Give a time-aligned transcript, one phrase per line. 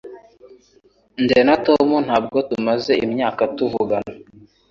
[1.27, 4.13] Jye na Tom ntabwo tumaze imyaka tuvugana